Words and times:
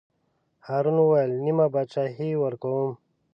هارون 0.67 0.97
وویل: 1.01 1.31
نیمه 1.45 1.65
بادشاهي 1.73 2.29
ورکووم. 2.43 2.91